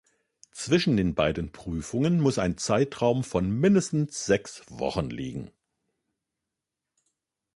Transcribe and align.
Zwischen 0.51 0.97
den 0.97 1.13
beiden 1.13 1.51
Prüfungen 1.51 2.21
muss 2.21 2.39
ein 2.39 2.57
Zeitraum 2.57 3.23
von 3.23 3.51
mindestens 3.51 4.25
sechs 4.25 4.63
Wochen 4.67 5.11
liegen. 5.11 5.51